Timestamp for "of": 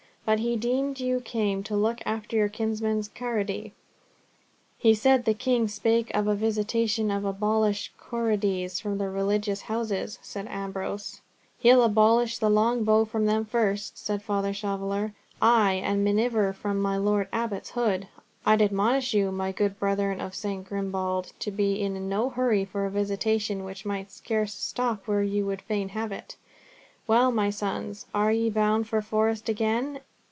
6.15-6.25, 20.21-20.31